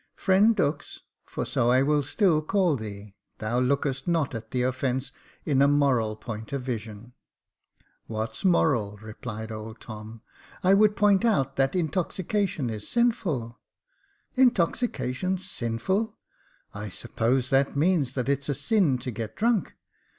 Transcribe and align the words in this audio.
"Friend 0.15 0.55
Dux, 0.55 1.01
for 1.27 1.45
so 1.45 1.69
I 1.69 1.83
will 1.83 2.01
still 2.01 2.41
call 2.41 2.75
thee, 2.75 3.13
thou 3.37 3.59
lookest 3.59 4.07
not 4.07 4.33
at 4.33 4.49
the 4.49 4.63
offence 4.63 5.11
in 5.45 5.61
a 5.61 5.67
moral 5.67 6.15
point 6.15 6.51
of 6.53 6.63
vision."" 6.63 7.13
What's 8.07 8.43
moral?" 8.43 8.97
replied 9.03 9.51
old 9.51 9.79
Tom." 9.79 10.23
I 10.63 10.73
would 10.73 10.95
point 10.95 11.23
out 11.23 11.55
that 11.57 11.75
intoxication 11.75 12.67
is 12.71 12.89
sinful." 12.89 13.59
*' 13.97 14.33
Intoxication 14.43 15.37
sinful! 15.37 16.17
I 16.73 16.89
suppose 16.89 17.51
that 17.51 17.77
means 17.77 18.13
that 18.13 18.27
it's 18.27 18.49
a 18.49 18.55
sin 18.55 18.97
to 18.97 19.11
get 19.11 19.35
drunk. 19.35 19.75